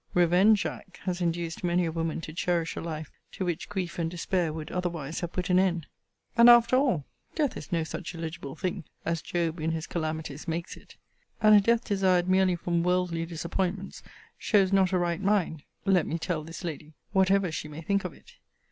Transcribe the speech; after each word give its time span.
Revenge, 0.15 0.63
Jack, 0.63 0.97
has 1.03 1.21
induced 1.21 1.63
many 1.63 1.85
a 1.85 1.91
woman 1.91 2.21
to 2.21 2.33
cherish 2.33 2.75
a 2.75 2.81
life, 2.81 3.11
to 3.33 3.45
which 3.45 3.69
grief 3.69 3.99
and 3.99 4.09
despair 4.09 4.51
would 4.51 4.71
otherwise 4.71 5.19
have 5.19 5.31
put 5.31 5.51
an 5.51 5.59
end. 5.59 5.85
And, 6.35 6.49
after 6.49 6.75
all, 6.75 7.05
death 7.35 7.55
is 7.55 7.71
no 7.71 7.83
such 7.83 8.15
eligible 8.15 8.55
thing, 8.55 8.85
as 9.05 9.21
Job 9.21 9.59
in 9.59 9.73
his 9.73 9.85
calamities, 9.85 10.47
makes 10.47 10.75
it. 10.75 10.95
And 11.39 11.53
a 11.53 11.61
death 11.61 11.85
desired 11.85 12.27
merely 12.27 12.55
from 12.55 12.81
worldly 12.81 13.27
disappointments 13.27 14.01
shows 14.39 14.73
not 14.73 14.91
a 14.91 14.97
right 14.97 15.21
mind, 15.21 15.65
let 15.85 16.07
me 16.07 16.17
tell 16.17 16.43
this 16.43 16.63
lady, 16.63 16.95
whatever 17.11 17.51
she 17.51 17.67
may 17.67 17.81
think 17.83 18.03
of 18.03 18.11
it. 18.11 18.37